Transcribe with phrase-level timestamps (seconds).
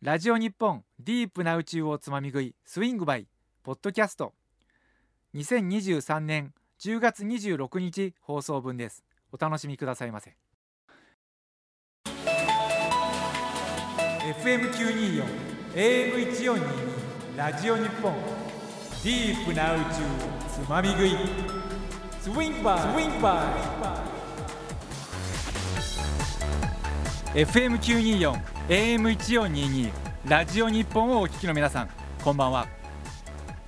[0.00, 3.26] ラジオ日本ディープな宇宙をつまみ食いスイングバイ
[3.64, 4.32] ポッドキャスト。
[5.34, 9.02] 2023年10月26日放送分です。
[9.32, 10.36] お楽しみくださいませ。
[14.44, 15.24] FM924
[15.74, 16.60] AM1422
[17.36, 18.14] ラジオ日本
[19.02, 19.84] ディープな宇宙を
[20.64, 21.10] つまみ食い。
[22.20, 23.42] スイングバイスイングバ
[24.14, 24.17] イ。
[27.34, 29.92] FM924 AM1422
[30.28, 31.88] ラジオ日本をお聞きの皆さん
[32.24, 32.66] こんばんは。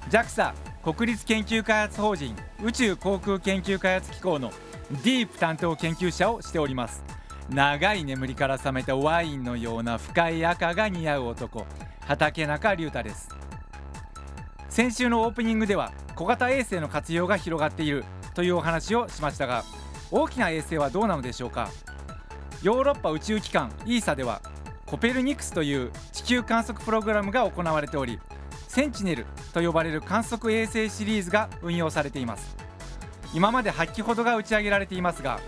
[0.09, 2.35] JAXA 国立研究開発法人
[2.65, 4.51] 宇宙航空研究開発機構の
[5.05, 7.05] ディープ担当研究者をしております。
[7.51, 11.67] 長い眠りから覚めたワインのような深い赤が似合う男
[12.07, 13.29] 畠中隆太です。
[14.71, 19.65] 先週のオープニングでは小型衛星の活用が広がっているというお話をしましたが
[20.11, 21.69] 大きな衛星はどうなのでしょうか？
[22.63, 24.43] ヨーロッパ宇宙機関 ESA では
[24.85, 28.19] コペルニクスという地球観測プログラムが行われており
[28.69, 32.57] センチネルと呼ばれる観測衛星シリーズが運用されています。
[33.33, 35.41] 今まで8機ほどが打ち上げられていますが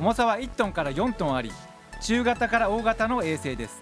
[0.00, 1.52] 重さは1トンから4トンあり
[2.00, 3.80] 中型から大型の衛星です。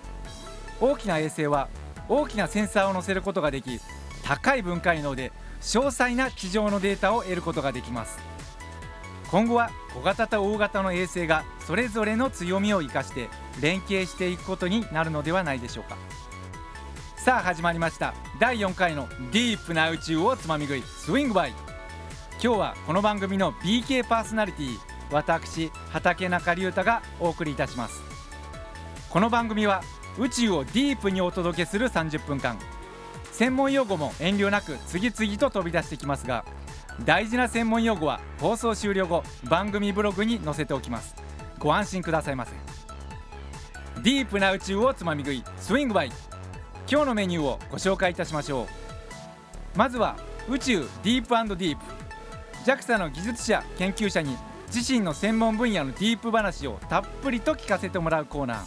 [0.78, 1.68] 大きな衛星は
[2.10, 3.80] 大きなセンサーを載せることができ
[4.22, 8.35] 高い分解能で詳細な地上のデータを得ることができます。
[9.36, 13.28] 今後は小型と大型の衛星がそれぞれの強みを生かして
[13.60, 15.98] 連携していくことになるのではないでしょうか。
[17.18, 18.14] さあ始まりました。
[18.40, 21.50] 第4回のディープな宇宙をつまみ食いスイングバイ。
[22.42, 24.78] 今日はこの番組の BK パーソナリティ
[25.10, 28.00] 私畠中隆太がお送りいたします。
[29.10, 29.82] この番組は
[30.18, 32.58] 宇宙をディープにお届けする30分間。
[33.32, 36.46] 専門用語も遠慮なく次々と飛び出してきますが
[37.04, 41.14] 大事な専門用語は放送終了後番組ブログに載せておきます。
[41.58, 42.52] ご安心くださいませ。
[44.02, 46.12] ディープな宇宙をつまみ食いスイングバイ。
[46.90, 49.78] 今日のメニューをご紹介いたしましょう。
[49.78, 50.16] まずは
[50.48, 51.84] 宇宙ディープディープ。
[52.64, 54.36] JAXA の技術者研究者に
[54.74, 58.64] 自身の専門分野のディープ話をたっぷりと聞かせてもらうコーナー。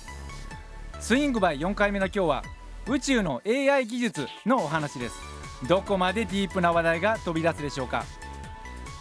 [1.00, 2.44] スイングバイ4回目の今日は
[2.88, 5.16] 宇宙の AI 技術のお話です。
[5.68, 8.06] どこまでディープな話題が飛び出すでしょうか。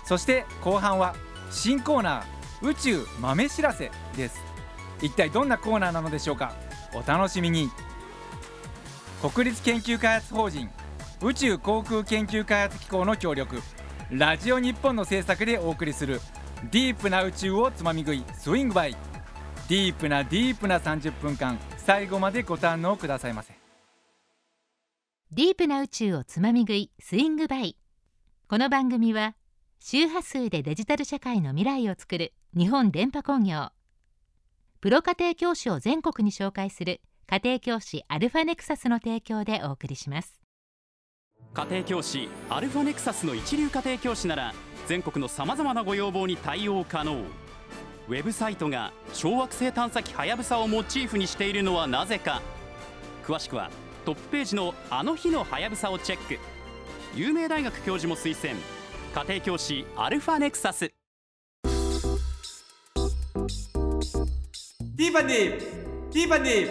[0.08, 1.14] そして後半は
[1.50, 4.40] 新コーナー宇宙豆知らせです。
[5.02, 6.54] 一体どんなコーナーなのでしょうか？
[6.94, 7.68] お楽しみに。
[9.20, 10.70] 国立研究開発法人
[11.20, 13.60] 宇宙航空研究開発機構の協力
[14.10, 16.22] ラジオ日本の制作でお送りする
[16.70, 18.96] ディープな宇宙をつまみ食いスイングバイ。
[19.68, 23.52] ディープなディープな30分間最後までご堪能くださいませ。
[25.32, 27.76] ディープな宇宙をつまみ食いスイングバイ。
[28.48, 29.34] この番組は
[29.80, 33.70] 周波数でデジタル社会の未来を作る日本電波工業。
[34.80, 40.40] プロ家庭教師を全国に紹介する家庭教師アルファネクサスの提供でお送りします。
[41.54, 44.52] 家庭教師アルファネクサスの一流家庭教師なら
[44.88, 47.22] 全国のさまざまなご要望に対応可能。
[48.08, 52.42] ウェブサイトが小惑星探査機はやぶさをモチーフにしているのはなぜか。
[53.24, 53.70] 詳しくは
[54.04, 56.38] トップページのあの日のはやぶさをチェック。
[57.14, 58.60] 有名大学教授も推薦。
[59.18, 60.78] 家庭教師アルファネクサス。
[60.84, 65.64] ディーパディープ
[66.12, 66.68] ディーパディー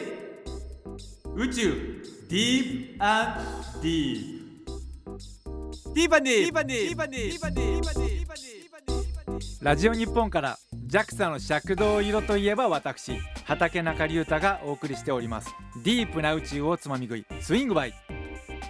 [1.36, 3.42] プ宇宙ディープア
[3.78, 4.40] ンディー
[5.84, 15.54] プディーパディープディーパディープディーパディープディーパディープラジオ日本から JAXA の赤道色といえば私畠中隆太がお送りしております。
[15.84, 17.94] ディープな宇宙をつまみ食いスイングバイ。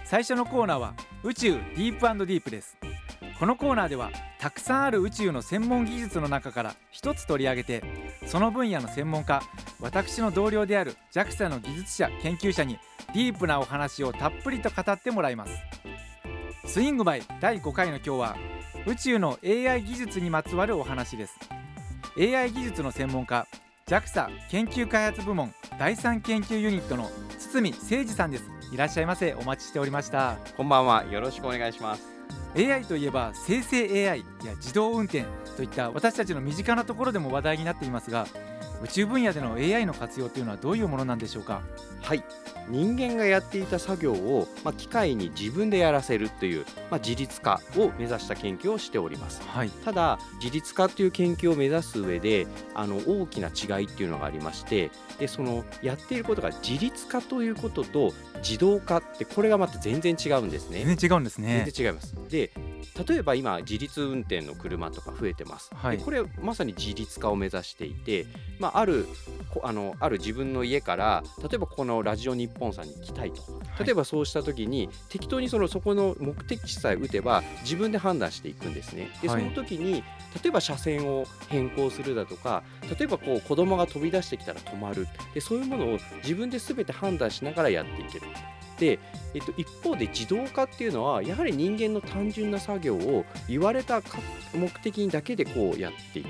[0.04, 2.76] 最初のコーナーは宇宙ディープディープです
[3.38, 4.10] このコーナーでは
[4.40, 7.84] たくさんある宇宙の専門技術の中から一つ取り上げて
[8.26, 9.42] その分野の専門家
[9.80, 12.78] 私の同僚である JAXA の技術者研究者に
[13.14, 15.52] ディープなお話をたっぷりと語ってもらいます。
[16.66, 18.36] スイングバイ第5回の今日は
[18.86, 21.38] 宇宙の AI 技術にまつわるお話です。
[22.18, 23.46] AI 技術の専門家
[23.86, 28.44] JAXA 研究開発部門第3研究ユニットの堤誠二さんです。
[28.72, 29.32] いらっしゃいませ。
[29.34, 30.38] お待ちしておりました。
[30.56, 31.04] こんばんは。
[31.04, 32.17] よろしくお願いします。
[32.56, 35.24] AI といえば生成 AI や自動運転
[35.56, 38.26] といった私たちの身近なところでも話題になっていますが
[38.82, 41.62] 宇宙分野での AI の活用というのはどういうものなんでしょうか？
[42.00, 42.24] はい。
[42.70, 60.84] 人間がやっていた作業を、まあ、機械に自分でやらせるという、まあ、自律化を目指した研究をしております、はい、ただ自律化という研究を目指す上であの大きな違いっていうのがありましてでそのやっていることが自律化ということと自動化ってこれがまた全然違うんですね。
[60.84, 61.64] 全然違うんですね。
[61.64, 62.14] 全然違います。
[62.28, 62.52] で
[63.08, 68.26] 例えば今自律運転の車とか増えてます、はい、これまさに自律化を目指していて、
[68.58, 69.06] まあ、ある
[69.62, 73.42] あのある自分の家から例えばこのラジオ日本さんに来たいと
[73.82, 79.08] 例えばそうした時に、適当にそのそこの目的地さえ打てば自分で判断していくんですね。
[79.22, 80.02] でその時に
[80.42, 82.62] 例えば車線を変更するだとか
[82.98, 88.26] 例えばこう子供が飛び出してきたら止まるでそういうものを自分で全て判断しながらやっていける。
[88.78, 88.98] で、
[89.34, 94.02] えっと、一方で自動化っていうのはやはり人間の単純な作業を言われた
[94.54, 96.28] 目的にだけでこうやっていく。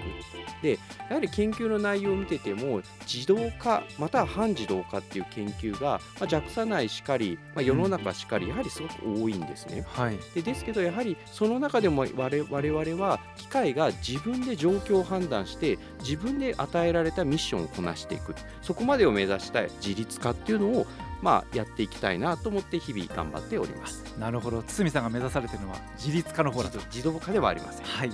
[0.62, 0.78] で
[1.08, 9.84] やはり研究の内容を見てても自動化または反自動化っていう研究が、まあ、JAXA 内しかり、まあ、世の中しかりやはりすごく多いんですね。
[9.86, 18.34] はい、でですけどやはりその中でも我々は機械が自分で状況を判断して自分で与えられたミッションをこなしていく。
[18.62, 19.70] そこまでを目指したい。
[19.80, 20.86] 自立化っていうのを
[21.22, 24.04] まあ、やっていきたいなと思って日々頑張っております。
[24.18, 24.62] なるほど。
[24.62, 26.70] 堤さんが目指されているのは自立化の方だ。
[26.70, 27.86] と自動化ではありません。
[27.86, 28.10] はい。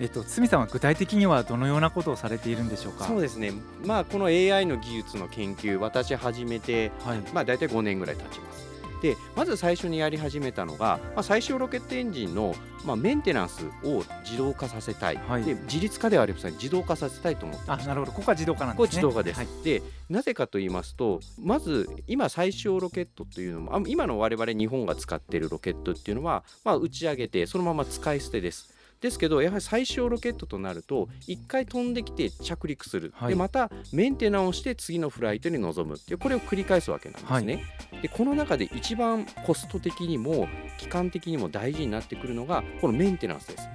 [0.00, 3.04] えっと、堤さんは具体的にはどのようなことをされているんでしょうか？
[3.04, 3.52] そうですね、
[3.84, 8.67] まあ、この AI の技術の研究私始めて、はい、まあ、大体5年ぐらい経ちます
[9.02, 12.54] でまず最初にやり始めたのが、まあ、最小ロケットエンジンの、
[12.84, 16.52] まあ、メンテナンスを自動化させたい、はい、で自立化ではありません。
[16.52, 18.12] 自動化させたいと思ってあなるほど。
[18.12, 18.86] ここは自動化なんですね。
[18.86, 28.77] ここ自動化です、はい、でなぜかと言いますとまず今最小ロケットというのも今の我々日本が使っているロケットっていうのは、まあ、打ち上げてそのまま使い捨てです。
[29.00, 37.64] ですけどやはり最小ロケットとなると1回飛んできて着陸する、はい、でまたメンテナンスをして次のフライトに臨むっていうこれを繰り返すわけなんですね。
[37.90, 40.48] はい、でこの中で一番コスト的にも
[40.78, 43.68] 期間的にも大事になってくるのがこのメンテナンスです。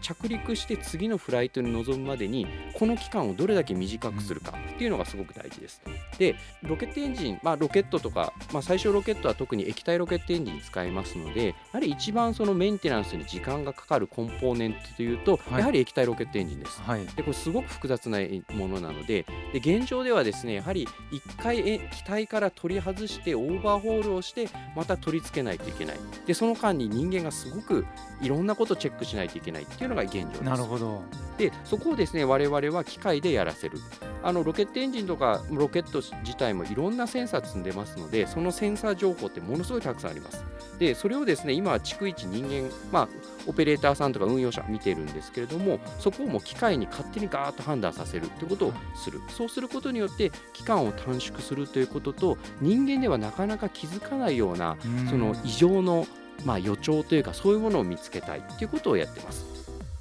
[0.00, 5.82] 着陸して次のフライトに臨むまでにこの期間をどれだけ短くするかっていうのがすごく大事です。
[6.18, 16.82] でロケットエンジン、まあ、ロケットとか、まあ、最初ロケットは特に液体ロケットエンジン使いますのでやはり一番そのメンテナンスに時間がかかるコンポーネントというと、はい、やはり液体ロケットエンジンです。
[16.82, 18.18] はい、でこれすごく複雑な
[18.54, 25.96] ものなのでで現状ではですねやはり1回機体から取り外してオーバーホールをしてまた取り付けないといけない。
[26.26, 27.86] でその間に人間がすごく
[28.20, 30.42] いろんなことをチェックしないといけないっていうのが現状です。
[30.42, 31.02] なるほど。
[31.36, 33.78] でそこをですね我々は機械でやらせる。
[34.22, 40.44] あのロケットエンジンとかロケット自体もいろんなセンサー積んでますのでそのセンサー情報ってものすごいたくさんあります。
[40.78, 43.08] でそれをですね今は逐一人間まあ
[43.46, 49.20] オペレーターさんとか運用者見てるんですけれどもそこをもう機械に勝手にガーッと判断させるということをする。
[49.28, 54.76] そうすることによって期間を短縮するということと人間ではなかなか気づかないような
[55.08, 56.06] その異常の
[56.44, 59.57] まあ予兆というかそういうものを見つけたいということをやってます。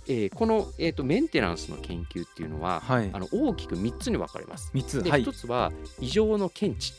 [0.08, 4.72] えー、この、えーと、メンテナンスの研究っていうのは、はい、あの大きく3つに分かれます。
[4.74, 5.04] 3つ。
[5.04, 6.94] で、はい、1つは異常の検知。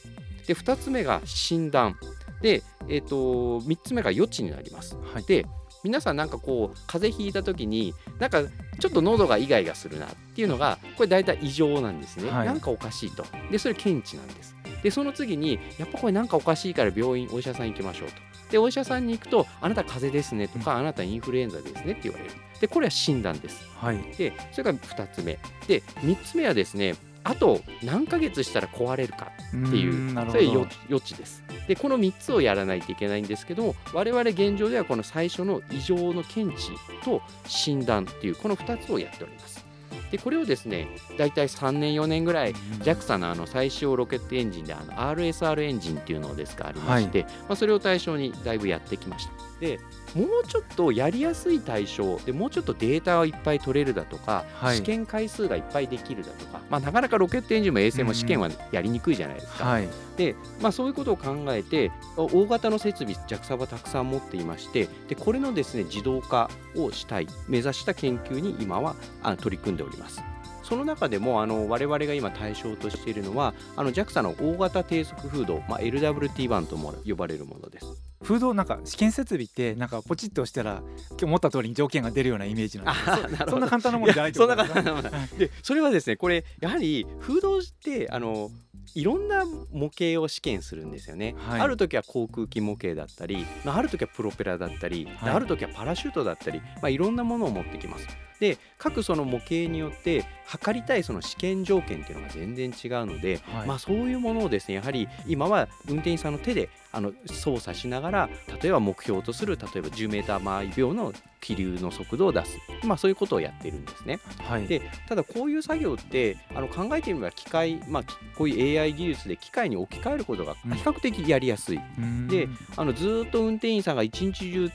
[0.47, 1.97] で2つ目が診断。
[2.41, 4.97] で、えーと、3つ目が予知になります。
[5.13, 5.47] はい、で
[5.85, 8.43] 皆さんなんかこう風邪ひいた時になんか
[8.79, 13.25] ちょっと喉がイガイガするなっていうのがこれ大体異常なんですね、はい、なんかおかしいと。
[13.51, 14.57] でそれ検知なんです。
[14.83, 22.31] でその次にやっぱこれなんかおかしいから病院お医者さん行きましょうとでお医者さんに行くとあなた風邪ですねとか、あなたインフルエンザですねって言われる。
[22.61, 25.39] でこれは診断です、はい、でそれから2つ目。
[25.67, 31.43] で3つ目はですねあと何ヶ月したら壊れるかっていうそれ予知です。
[31.67, 36.71] でこの3つをやらないといけないんですけども我々現状ではこの最初の異常の検知
[37.05, 39.68] と診断っていうこの2つをやっております
[40.11, 49.81] でこれをですね大体3年4年ぐらい JAXA のあの最小ロケットエンジンであの RSR エンジンっていうのですかありまして、はい、まあ、それを対象にだいぶやってきましたで
[50.15, 59.65] もうちょっとやりやすい対象でもうちょっとデータをいっぱい取れるだとか、はい、試験回数がいっぱいできるだとか、まあ、なかなかロケットエンジンも衛星も試験はやりにくいじゃないですか。
[59.65, 68.95] はい、で、まあ、そういうことを考えて大型の設備 JAXA はたくさん持っていましてでこれのですね自動化をしたい目指した研究に今は
[69.39, 70.23] 取り組んでおります。
[70.63, 78.08] その中でもあの我々が今対象としているのはあの JAXA の大型低速風洞、まあ、LWT1 とも呼ばれるものです。
[78.23, 88.51] 風洞なんか試験設備ってなんかポチッと押したら今日思った通りに条件が出るようなイメージなんですそんな簡単なものじゃないそんな簡単なものでそれはですねこれやはり風洞ってあの
[88.95, 98.07] いろんな模型を試験するんですよね、はい、ある時は航空機模型だったり、まあ、ある時はプロペラだったり、はい、ある時はパラシュートだったり、まあ、いろんなものを持ってきます
[98.41, 108.31] で各その模型によって測りたいその試験条件っていうのが全然違うので、はい、まあ、そういうものをですねやはり今は運転手さんの手であの操作しながら
[108.63, 114.19] 例えば目標とする例えば10メーター毎秒の気流の速度を出す、まあ、そういうことをやっているんですね。
[114.39, 118.03] はい、でただこういう作業ってあの考えてみれば機械、まあ、
[118.37, 121.81] こういう AI 技術で機械に置き換えることが比較的やりやすい。
[121.99, 124.71] うん、であのずっと運転員さんが一日中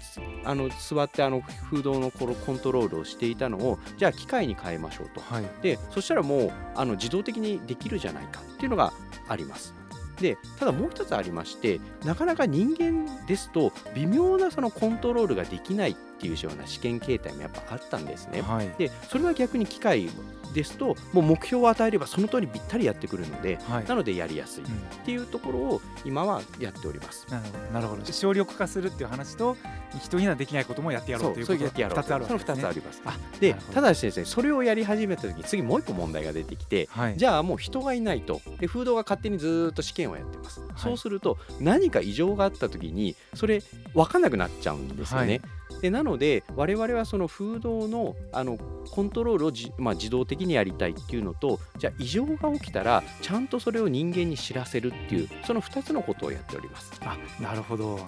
[0.45, 8.93] あの座ってあの風洞のコントロールをしていたののをじゃあ機械に変えましょうと、はい、でそしたらもうあの自動的にできるじゃないかっていうのが
[9.27, 9.73] あります。
[10.19, 18.41] でただもう一つありましてなかなか人間ですと微妙なそのコントロールができないっていうような試験形態もやっぱあったんですね。
[18.41, 20.09] はい、でそれは逆に機械
[20.53, 24.67] ですともう目標を与えればその通りぴったりやってくるので、はい、なのでやりやすいっ
[25.03, 27.25] ていうところを今はやっております。
[27.29, 27.73] なるほど。
[27.73, 28.05] なるほど。
[28.05, 29.57] 省力化するっていう話と
[30.01, 31.59] 人にはできないこともやってやろうということ。
[31.59, 33.01] が2つあるわけです、ね、その2つあります。
[33.39, 38.41] でただしですねそれをやり始めた時次もう一個問題が出てきて、はい、じゃあもう人がいないと。
[38.59, 40.61] でフードが勝手にずっと試験をやってます。
[40.77, 43.61] そうすると何か異常があった時にそれ
[43.93, 45.41] 分かんなくなっちゃうんですよね。
[45.81, 48.57] でなので我々はその風洞のあの
[48.91, 56.91] コントロールをじ、まあ、自動的にやりたいっていうのとじゃあ異常が起きたらちゃんとそれを人間に知らせるっていうその2つのことをやっております。
[57.01, 57.99] あなるほど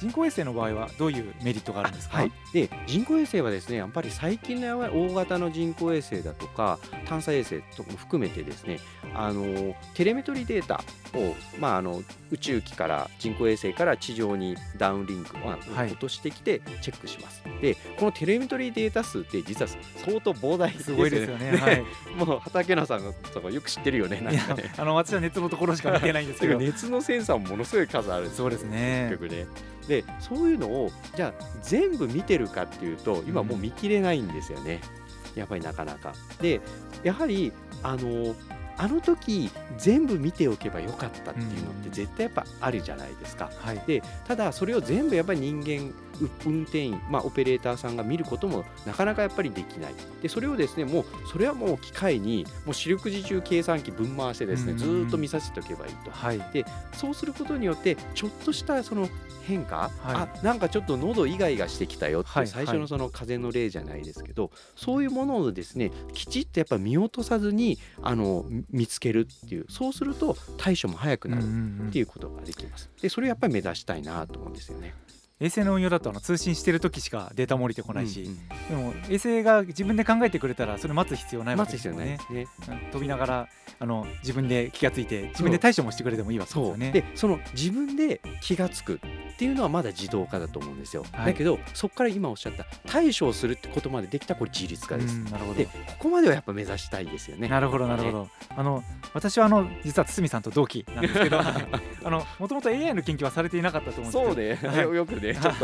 [0.00, 8.78] 人工衛星の場合はどういうメリットがあるんですか、はい、で人工衛星はですねやっぱり最近の大型の人工衛星だとか探査衛星とかも含めてですね
[9.14, 10.82] あのテレメトリデータ
[11.14, 15.40] を、まあ、あの宇宙機から人工衛星から地上にダウンリンクを
[15.76, 17.42] 落としてきてチェックします。
[17.44, 21.04] はい、でこのテレメトリデータ数って実は相当膨大ですよね。
[21.04, 21.56] すですよね。
[21.58, 21.84] はい、
[22.16, 24.20] もう畠野さんとかよく知ってるよね。
[24.20, 29.08] なんかねあの私は熱のところしか見てないんですけど 熱のセンサーもものすごい数あるんですそうですね。
[29.10, 29.46] 結局ね。
[29.88, 34.80] でそういうのをじゃあ全部見てるかっていうと今もう見切れないんですよね、
[35.34, 36.12] やっぱりなかなか。
[36.40, 36.60] で
[37.02, 38.34] やはりあの
[38.78, 43.50] あの時全部見ておけばよかったっていうのって絶対やっぱあるじゃないですか。
[43.58, 45.92] はい、でただそれを全部やっぱり人間
[46.44, 49.94] 運転員、まあ、オペレーターさんが見ることもなかなかやっぱりできない。
[50.22, 59.08] でそれをですねもうそれはもう機械にもう四六時中計算機分回してですねずっと見させておけばいいと、はい、でそうすることによってちょっとしたその
[59.42, 71.42] 変化、はい、あなんかちょっと喉以外がしてきたよって最初のその風の例じゃないですけど、はい、そういうものをですねきちっとやっぱ見落とさずにあの見つけるっていうそうすると対処も早くなる
[71.88, 72.90] っていうことができます。
[73.00, 74.94] でそれをやっぱり目指したいなと思うんですよね。
[75.42, 82.18] 衛星の運用だとあの通信してる時しかデータも降りてこないし、うんうん、でも衛星が自分で考えてくれたらそれ待つ必要ないわけですよね。
[82.30, 82.46] ね。
[82.92, 83.48] 飛びながら
[83.80, 86.92] あの自分で気が付いて自分で対処もしてくれてもいいわけですよね。
[86.92, 89.00] でその自分で気が付く
[89.32, 91.04] っていうのはまだ自動化だと思うんですよ。
[91.12, 95.14] はい、だけどそこから今おっしゃった対処をするってことまでできたこれ自律化です。
[95.30, 97.48] なるほどでここまではやっぱ目指したいですよね。
[97.48, 98.24] なるほどなるほど。
[98.24, 98.82] ね、あの
[99.14, 101.54] 私はあの実は堤さんと同期なんですけど あ
[102.04, 104.72] のもともと AI の研究はされていなかったと思うんですけど。
[104.72, 105.56] そうね、よくね ちょっ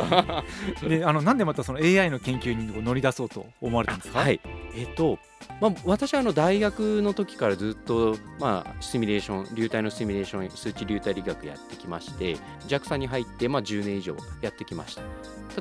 [0.81, 4.21] とであのなんでまたその AI の研究に乗り出そうと思われたんですか？
[4.21, 4.41] はい。
[4.75, 5.19] えっと
[5.61, 12.37] まあ、私はあの大学の時からずっと、まあ、シミュレーション流体のシミュレーション数値流体理学やってきまして
[12.69, 15.03] JAXA に入って、まあ、10年以上やってきました。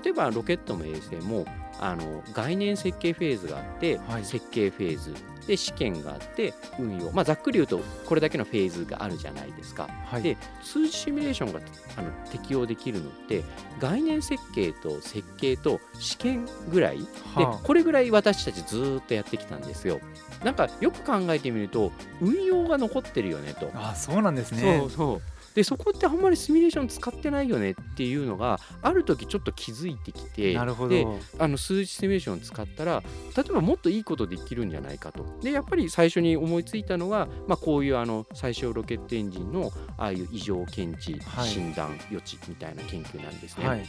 [0.01, 1.45] 例えばロケットも衛星も
[1.79, 5.15] あの概念設計フェーズがあって、はい、設計フェーズ。
[5.47, 11.61] で試験があって運用、まあ、ざっくり言うとこれだけのフェーズがあるじゃないですか、はい、で数字シミュレーションが
[11.95, 13.43] あの適用できるのって
[13.79, 17.03] 概念設計と設計と試験ぐらい、は
[17.35, 20.01] あ、でこれぐらい私たちずっとやってきたんですよ。
[20.43, 23.71] なんかよく考えてみると運用が残ってるよねと。
[23.73, 24.79] あそうなんですね。
[24.79, 30.89] そうそうでそこってあんまりシミュレーション使ってないよねっていうのがある時ちょっと気づいてきてなるほど。
[30.89, 31.07] で
[31.39, 33.03] あの数字シミュレーションを使ったら
[33.35, 35.25] 例えばもっといいことできるんじゃないかと。
[35.41, 43.67] でやっぱり最初に思いついたのが、まあ、こういうあの最小ロケットエンジンのああいう異常検知、診断予知みたいな研究なんですね。
[43.67, 43.85] はい。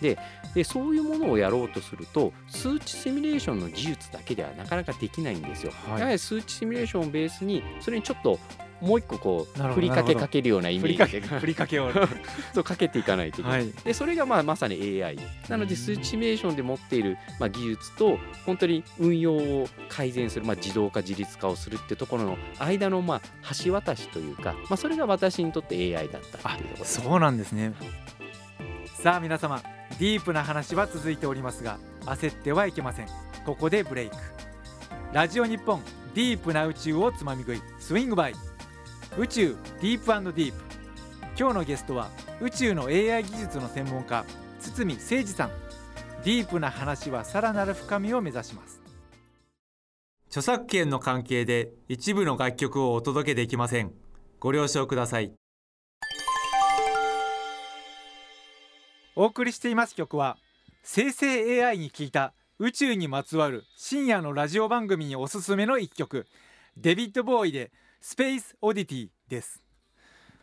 [0.00, 0.18] で
[0.54, 5.72] でそういうものをやろうとすると数値シミュレーションの技術だけではなかなかできないんですよ。
[5.88, 8.38] はい、やはり数値シミュレーションをベースにそれにちょっと
[8.82, 11.90] もう一個こうふりかけかけるようなイメージでふりかけを。
[12.52, 23.20] そうかけていかないといけない、はい、でそれがまあまさに AI なので数値シミュレーションで持っているまあ技術と本当に運用を改善する、まあ、自動化自律化をするってところの間のまあ
[23.64, 27.72] 橋渡しというか、まあ、それが私にとって AI だったっていうところそうなんですね。
[28.94, 29.60] さあ皆様
[29.98, 33.06] ディープな話は続いておりますが焦ってはいけません。
[33.44, 34.16] ここでブレイク。
[35.12, 35.82] ラジオ日本
[36.14, 38.34] ディープな宇宙をつまみ食いスイングバイ
[39.18, 40.58] 宇宙ディープディープ
[41.38, 42.08] 今日のゲストは
[42.40, 44.24] 宇宙の AI 技術の専門家
[44.58, 45.50] 堤誠二さん。
[46.24, 48.80] ディープな話はさらなる深みを目指します。
[50.28, 53.92] 著作権の関係で一部の楽曲をお届けできません。
[54.40, 55.30] ご了承ください。
[59.14, 60.38] お送りしています曲は
[60.82, 66.26] 生成 AI に聞いた宇宙にまつわる深夜のラジオ番組におすすめの一曲。
[66.78, 67.72] デビッド・ボーイで
[68.04, 69.62] スペースオディティです。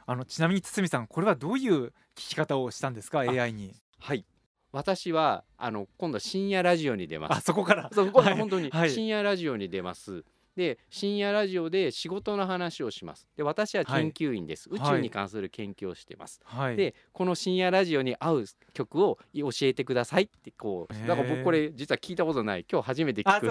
[0.05, 3.75] あのちなみに堤さんこれはどういう聞き方をしたんですか？AI に。
[3.99, 4.25] はい。
[4.71, 7.33] 私はあの今度深夜ラジオに出ます。
[7.33, 7.89] あそこから。
[7.93, 10.23] そこは本当に深夜ラジオに出ます、はい
[10.59, 13.25] で深夜ラジオで仕事の話をします。
[13.37, 22.65] で私は研究員です、はい、宇宙に関する研究をしてます、はい、でこの深夜ラジオに合う曲を教えてくださいってこうだから僕これ実は聞いたことない。
[22.69, 23.49] 今日初めて聞く。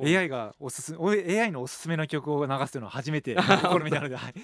[0.00, 3.42] AI がおすす AI のおすすめの曲を流すのは初めて試
[3.82, 4.34] みなので、はい、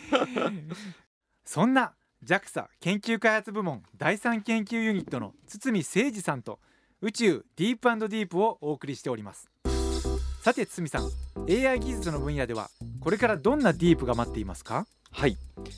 [1.46, 1.94] そんな
[2.24, 6.58] JAXA 研究開発部門第三研究ユニットの堤誠二さんと
[7.00, 9.48] 宇宙ディープディープをお送りしております
[10.48, 11.10] さて堤さん。
[11.46, 14.86] AI 技術の分野ではこれからどんなディープが待っていますか？
[15.12, 15.36] はい。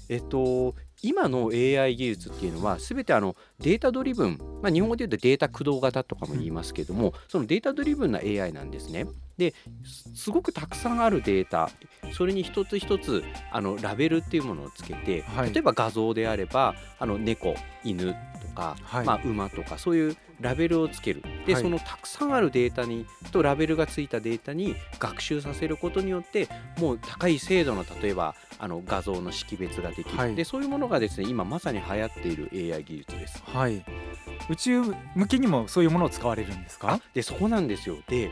[0.08, 9.06] えっと今の AI 技術っていうのは全てあの data driven、まあ、日本語で言うとデータ駆動型とかも言いますけども、うん、そのデータドリブンな AI なんですね。
[9.40, 9.54] で
[10.14, 11.70] すごくたくさんあるデータ
[12.12, 21.22] それに一つ一つあのラベルっていうものをつけて、はい、例えば画像であればあの猫犬とか、はい、まあ、馬とかそういうラベルをつける。
[21.46, 33.42] で、はい、そのたくさんあるデータにとラベルがついたデータに学習させることによってもう高い精度の例えばあの画像の識別ができる、はい、でそういうものがですね今まさに流行っている AI 技術です。
[33.46, 33.84] はい。
[34.48, 34.82] 宇宙
[35.14, 37.00] 向けにもそういうものを使われるんですか？
[37.14, 37.96] でそこなんですよ。
[38.08, 38.30] で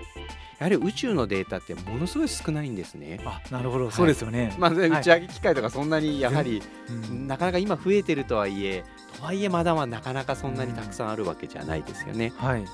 [0.59, 3.21] やはり宇宙のデータってものすごい少ないんですね。
[3.25, 4.55] あなるほど、はい、そうですよね。
[4.59, 6.63] まあ、打ち上げ機械とかそんなにやはり、
[7.11, 8.85] うん、なかなか今増えてるとはいえ
[9.17, 12.33] とはいえまだまだなかなかそんなにたくさんあるわけじゃないですよね。
[12.37, 12.65] はい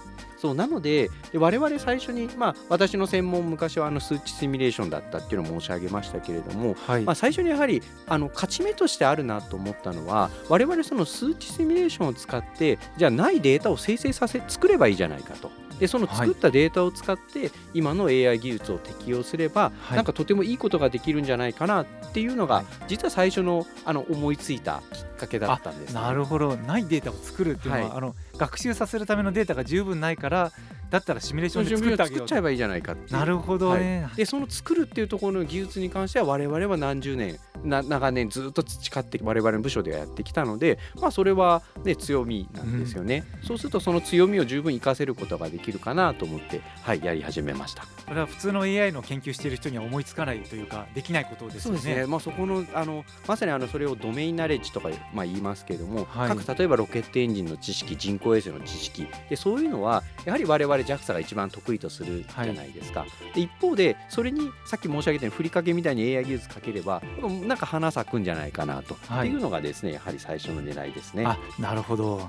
[0.45, 15.51] そうなのでで我々最初に、まあ、私の専門昔はあの数値シミュレーションだったっていうのを申し上げましたけれども、はい、まあ、最初にやはりあの勝ち目としてあるなと思ったのは我々その数値シミュレーションを使ってじゃあないデータを生成させ作ればいいじゃないかと。
[15.85, 26.57] でその作ったデータを使って今の AI 技術を適用すれば、はい、なんかとてもいいことができるんじゃないかなっていうのが、はい、実は最初のあの思いついたきっかけだったんです、ね、なるほど。
[26.57, 30.53] ないデータを作るっていうのは、はい、あの学習させるためのデータが十分ないから
[30.95, 47.85] だったらシミュレーションで作ってあげよう作っちゃえばいいじゃないかなるほどね、はい、でその作るっていうところの技術に関しては我々は何十年な長年ずっと培って我々の部署ではやってきたので、まあ、それは、ね、強みなんですよね、うん、そうするとその強みを十分活かせることができるかなと思って、はい、やり始めました。
[48.07, 51.95] これは普通の AI の研究している人には思いつかないというかできないことですよね。
[51.95, 52.07] ね。
[52.07, 59.07] まあ、そこのあのまさにあのそれをドメインナレッジとか、まあ、言いますけれども、はい、各例えばロケットエンジンの知識人工衛星の知識。
[59.31, 63.01] でそういうのはやはり我々 JAXA が一番得意とするじゃないですか。
[63.01, 67.03] はい、で一方でそれにさっき申し上げたようにふりかけみたいに AI 技術かければ
[67.47, 71.25] なんか花咲くんじゃないかなと、はい、いうのがですねやはり最初の狙いですね。
[71.27, 72.29] あなるほど。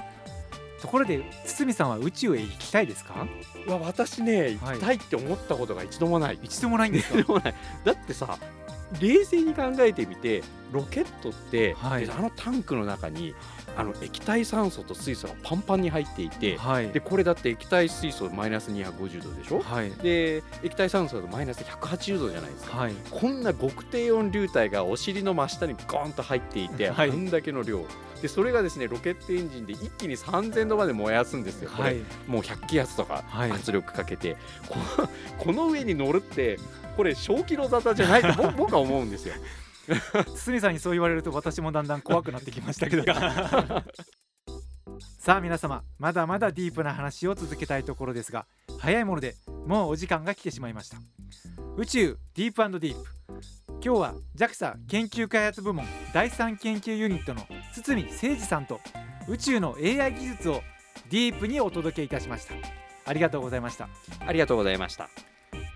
[0.81, 3.25] ところで堤さんは宇宙へ行きたいですか？
[3.65, 7.39] いや私ね行きたいって思ったことが一度もない、一度もないんですか？
[7.83, 8.37] だってさ
[9.01, 13.33] 冷静に考えてみてロケットって、はい、あのタンクの中に
[13.77, 27.85] あの液体酸素と水素がパンパンに入っていて、はい、でこれだって液体水素マイナス250度でしょ、はい、で液体酸素だとマイナス180度じゃないですか、はい、こんな極低温流体がお尻の真下にゴーンと入っていて、 はい、こんだけの量。
[28.21, 34.37] でそれがですねロケットエンジンで一気に3000度まで燃やすんですよ、これ、もう100気圧とか圧力かけて、
[35.37, 36.57] この上に乗るって
[36.95, 39.35] これ小気の沙汰じゃないと僕は思うんですよ。
[40.35, 43.03] 堤さんにそう言われると私もだんだん怖くなってきましたけど。
[45.19, 48.45] さあ皆様まだまだディープな話を続けたいところですが
[48.79, 50.97] 早いものでもうお時間が来てしまいました。
[51.77, 53.09] 宇宙ディープディープ
[53.83, 58.79] 今日は JAXA 研究開発部門第3研究ユニットの堤誠二さんと
[59.27, 60.61] 宇宙の AI 技術を
[61.09, 62.53] ディープにお届けいたしました。
[63.05, 63.89] ありがとうございました。
[64.25, 65.34] ありがとうございました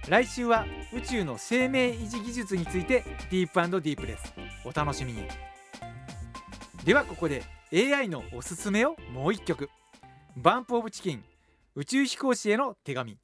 [0.09, 4.33] 来週は宇宙の生命維持技術についてディープディープです。
[4.65, 5.21] お楽しみに。
[6.83, 9.69] ではここで AI のおすすめをもう一曲。
[10.35, 11.23] バンプオブチキン
[11.75, 13.19] 宇宙飛行士への手紙。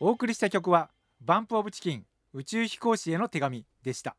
[0.00, 4.16] お送りした曲はバンプオブチキン宇宙飛行士への手紙でした。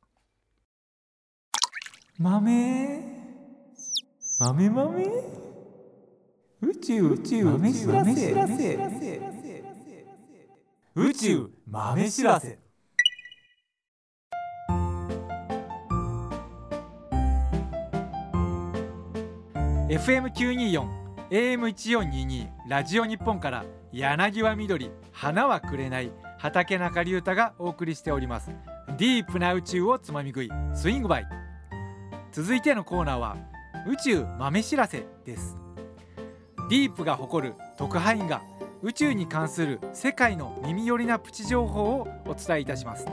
[2.17, 3.01] 豆？
[4.39, 5.52] 豆豆？
[6.63, 9.19] 宇宙宇宙豆知らせ。
[10.95, 12.57] 宇宙豆知らせ。
[19.89, 20.87] FM924
[21.29, 28.51] AM1422 ラジオ日本から柳は緑花はくれない畠中隆太がお送りしております。
[28.97, 31.27] ディープな宇宙をつまみ食いスイングバイ。
[32.31, 33.35] 続いてのコーナーは
[33.85, 35.62] 宇宙豆知らせです
[36.69, 38.41] ディープが誇る特派員が
[38.81, 43.07] 宇宙に関する世界の耳寄りなプチ情報をお伝えいたします。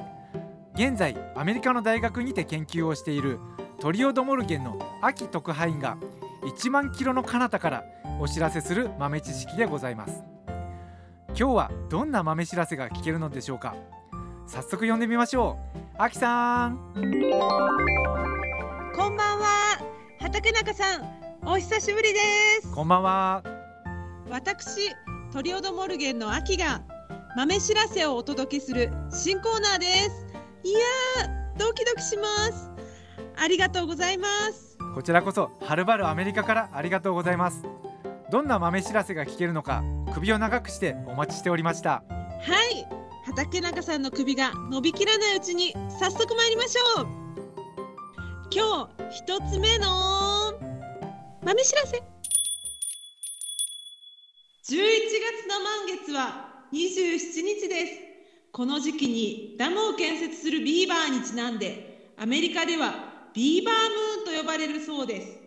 [0.74, 3.38] 現在アメリカの大学にて研究をしている
[3.80, 5.96] トリオドモルゲンの秋特派員が
[6.42, 7.84] 1万キロの彼方から
[8.20, 10.22] お知らせする豆知識でございます。
[11.28, 13.74] 今日はどんな豆知らせが聞けるのでしょうか。
[14.46, 15.80] 早速読んでみましょう。
[15.98, 16.78] 秋さん。
[18.96, 19.78] こんばんは。
[20.18, 21.19] 畑中さん。
[21.42, 22.18] お久しぶりで
[22.62, 22.70] す。
[22.72, 23.42] こんばんは。
[24.28, 24.90] 私
[25.32, 26.82] トリオドモルゲンの秋が
[27.34, 30.26] 豆知らせをお届けする新コーナーです。
[30.64, 30.78] いや
[31.58, 32.70] ドキドキします。
[33.36, 34.76] ありがとうございます。
[34.94, 37.64] こちらこそはるばるアメリカからありがとうございます。
[38.30, 41.90] どんな豆知らせが聞けるのか首を長くしてお待ちしておりました。
[41.90, 42.02] は
[42.70, 42.86] い。
[43.24, 47.06] 畑中さんの首が伸びきらないうちに早速参りましょう。
[48.52, 50.19] 今日一つ目の
[51.50, 51.96] 豆知らせ。
[51.96, 52.02] 11
[54.68, 54.78] 月
[55.48, 57.92] の満月は27日です。
[58.52, 62.94] この時期にダムを建設するビーバーにちなんでアメリカでは
[63.34, 65.38] ビーバームーンと呼ばれるそうです。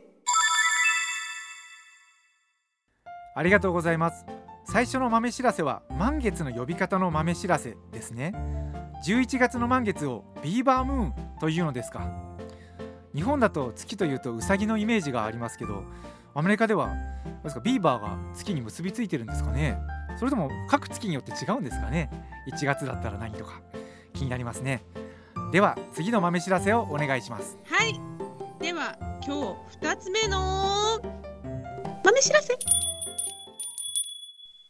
[3.38, 4.26] ありがとうございます。
[4.66, 8.34] 最初の豆知らせは満月の呼び方の豆知らせですね。
[9.08, 12.02] 11月の満月をビーバームーンというのですか？
[13.16, 15.84] 日本だと月というとウサギのイメージがありますけど
[16.36, 16.96] アメリカでは
[17.44, 19.78] ですかビーバーが月に結びついてるんですかね。
[20.18, 22.10] それとも各月によって違うんですかね。
[22.52, 23.62] 1月だったら何とか。
[24.14, 24.84] 気になりますね。
[25.52, 27.58] では次の豆知らせをお願いします。
[27.66, 27.94] はい。
[28.60, 28.96] では
[29.26, 31.00] 今日2つ目の
[32.04, 32.58] 豆知らせ。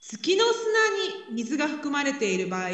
[0.01, 2.69] 月の砂に水が含まれている場合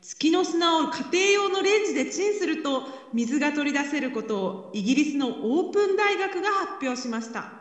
[0.00, 7.52] 月の砂を家庭用のレンジでチンすると水が取り出せることをイギリスのオープン大学が発表しました。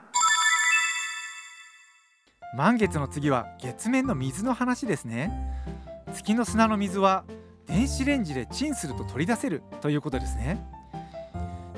[2.56, 5.32] 満月の次は月面の水の話ですね。
[6.14, 7.26] 月の砂の水は
[7.66, 10.64] 電子レンジでチンすると取り出せるということですね。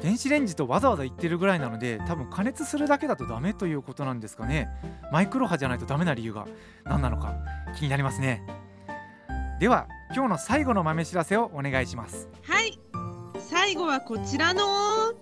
[0.04, 4.67] 電子レンジとわざわざ言ってるぐらいなので多分加熱するだけだとダメということなんですかね。
[5.12, 6.48] マイクロ波じゃないとダメな理由が
[6.84, 7.34] 何なのか
[7.78, 8.43] 気になりますね。
[9.60, 12.28] では今日の最後の豆知らせをお願いします。
[12.43, 12.80] はい。
[13.39, 15.13] 最後はこちらの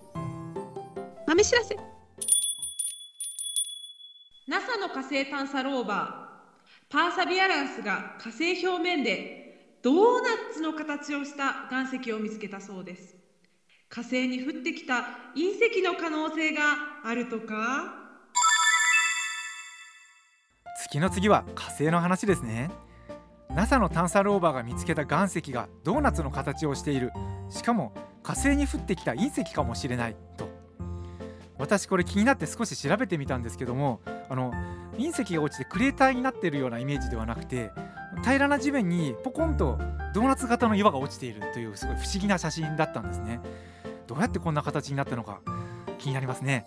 [1.28, 1.76] 豆知らせ。
[4.48, 6.28] NASA の火星探査ローバー。
[6.90, 13.18] パーサビアランスが火星表面でドーナツの形をした岩石を見つけたそうです。
[13.90, 16.62] 火星に降ってきた隕石の可能性が
[17.04, 17.94] あるとか？
[20.80, 22.72] 月の次は火星の話ですね
[23.50, 27.12] NASA の探査ローバーが見つけた岩石がドーナツの形をしている。
[27.50, 30.16] しかも火星に降ってきた隕石かもしれない。
[30.38, 30.50] と。
[31.58, 34.52] 私これ気になって少し調べてみたんですけどもあの
[34.98, 37.72] 隕石が落ちてクレーターになっているようなイメージではなくて
[38.22, 39.80] 平らな地面にポコンと
[40.14, 43.40] ドーナツ型の岩が落ちているというすごい不思議な写真だったんですね。
[44.08, 45.42] どうやってこんな形になったのか
[45.98, 46.66] 気になりますね。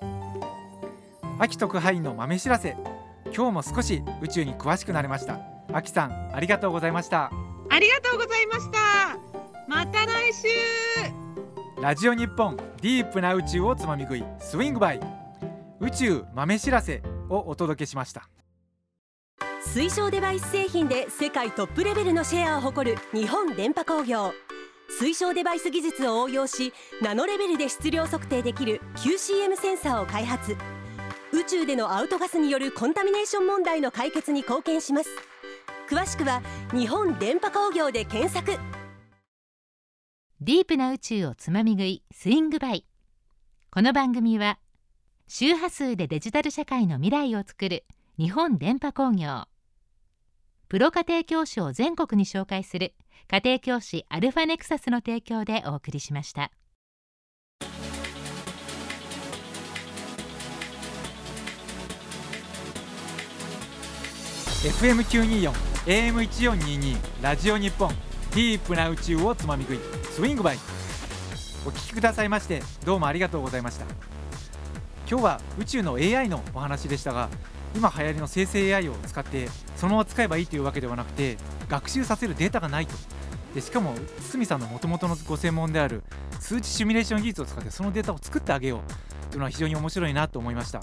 [1.39, 2.77] 秋特派員の豆知らせ。
[3.35, 5.50] 今日も少し宇宙に詳しくなりました。
[5.73, 7.31] 秋さんありがとうございました。
[7.69, 9.19] ありがとうございました。
[9.69, 10.49] また来週。
[11.81, 15.01] ラジオ日本ディープな宇宙をつまみ食いスイングバイ。
[15.81, 18.29] 宇宙豆知らせをお届けしました。
[19.63, 24.33] 水晶デバイス製品で世界トップレベルのシェアを誇る日本電波工業。
[24.99, 30.57] 水晶デバイス技術を応用しナノレベルで質量測定できる QCM センサーを開発。
[31.33, 35.11] 宇宙でのアウトガスによるコンタミネーション問題の解決に貢献します
[35.91, 36.41] 詳しくは
[36.73, 38.53] 日本電波工業で検索。
[40.41, 42.87] ディープな宇宙をつまみ食いスイングバイ。
[43.73, 44.61] この番組は
[45.27, 47.85] 周波数でデジタル社会の未来をつくる
[48.21, 49.47] 日本電波工業。
[50.69, 52.95] プロ家庭教師を全国に紹介する
[53.27, 56.53] 家庭教師アルファネクサスの提供でお送りしました。
[64.63, 67.89] FM924 AM1422 ラジオ日本
[68.35, 69.79] ディープな宇宙をつまみ食い
[70.11, 70.59] スイングバイ。
[71.65, 73.87] お聞きくださいましてどうもありがとうございました。
[75.09, 77.31] 今日は宇宙の AI のお話でしたが
[77.75, 81.39] 今流行りの生成 AI を使ってそのまま使えばいいというわけではなくて
[81.71, 82.95] 学習させるデータがないと。
[83.55, 83.95] でしかも
[84.31, 86.03] 堤さんのもともとのご専門である
[86.41, 90.83] 数値シミュレーション技術を使ってそのデータを作ってあげようというのは非常に面白いなと思いました。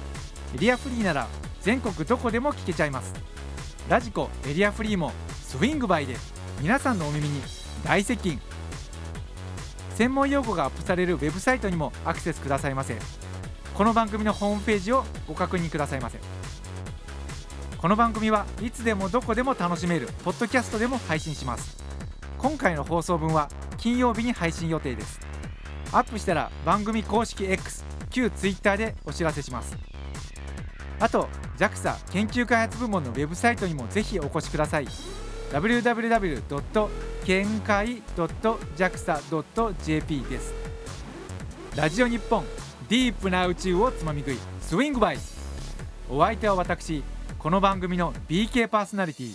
[0.55, 1.29] エリアフリーなら
[1.63, 3.15] 全国どこでも聞けちゃいます。
[3.89, 6.17] ラジコエリアフリーもスイングバイで
[6.61, 7.41] 皆さんのお耳に
[7.87, 8.39] 大接近。
[9.95, 12.99] 専門用語がアップされるウェブサイトにもアクセスくださいませ。
[13.73, 16.19] この番組のホームページをご確認くださいませ。
[17.85, 21.77] この番組はいつでもどこでも楽しめるポッドキャストでも配信します。
[22.39, 25.21] 今回の放送分は金曜日に配信予定です。
[25.93, 29.77] アップしたら番組公式 X 旧 Twitter でお知らせします。
[30.99, 34.87] あと JAXA 研究開発部門のウェブサイトにもぜひお越しください。
[35.51, 36.89] www.
[37.27, 38.03] 見解
[38.79, 40.55] .jaxa.jp です。
[41.77, 42.47] ラジオ日本
[42.89, 45.19] ディープな宇宙をつまみ食いスイングバイ
[46.09, 47.05] お相手は私
[47.45, 49.35] この番組の BK パーソナリティ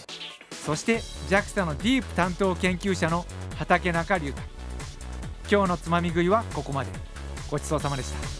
[0.52, 0.98] そして
[1.30, 3.24] JAXA のディープ担当研究者の
[3.56, 4.41] 畠中隆太。
[5.48, 6.89] 今日のつまみ食いはここまで。
[7.52, 8.38] ごちそうさまでした。